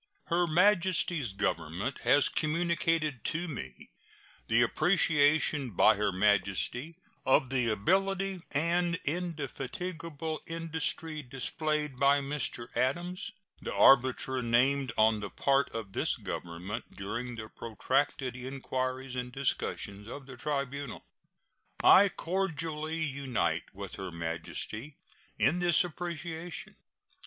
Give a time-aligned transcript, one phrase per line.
[0.29, 3.91] Her Majesty's Government has communicated to me
[4.47, 12.75] the appreciation by Her Majesty of the ability and indefatigable industry displayed by Mr.
[12.75, 19.31] Adams, the arbitrator named on the part of this Government during the protracted inquiries and
[19.31, 21.05] discussions of the tribunal.
[21.83, 24.97] I cordially unite with Her Majesty
[25.37, 26.75] in this appreciation.